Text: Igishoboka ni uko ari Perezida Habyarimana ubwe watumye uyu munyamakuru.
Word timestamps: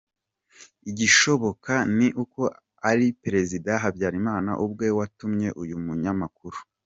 Igishoboka 0.89 1.73
ni 1.97 2.07
uko 2.23 2.41
ari 2.89 3.05
Perezida 3.23 3.71
Habyarimana 3.83 4.51
ubwe 4.65 4.87
watumye 4.97 5.49
uyu 5.61 5.77
munyamakuru. 5.85 6.57